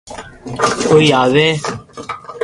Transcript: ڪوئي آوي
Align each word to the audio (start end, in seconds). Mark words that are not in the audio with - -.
ڪوئي 0.89 1.07
آوي 1.21 1.47